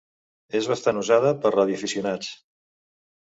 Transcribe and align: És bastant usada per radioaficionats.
És 0.59 0.69
bastant 0.71 1.01
usada 1.01 1.33
per 1.43 1.51
radioaficionats. 1.55 2.31